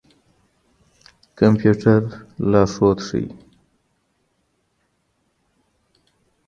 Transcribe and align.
کمپيوټر 1.39 2.01
لارښود 2.49 2.97
ښيي. 3.07 3.25